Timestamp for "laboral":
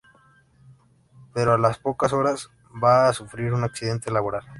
4.09-4.41